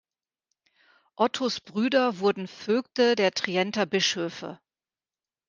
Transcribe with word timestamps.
Ottos 1.15 1.59
Brüder 1.59 2.17
wurden 2.21 2.47
Vögte 2.47 3.15
der 3.15 3.33
Trienter 3.33 3.85
Bischöfe. 3.85 4.59